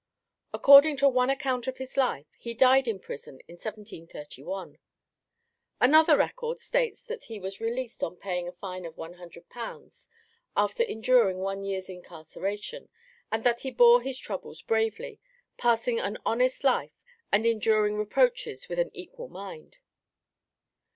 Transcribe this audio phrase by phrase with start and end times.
[0.51, 4.79] According to one account of his life, he died in prison in 1731.
[5.79, 10.07] Another record states that he was released on paying a fine of £100
[10.57, 12.89] after enduring one year's incarceration,
[13.31, 15.19] and that he bore his troubles bravely,
[15.57, 19.77] passing an honest life and enduring reproaches with an equal mind.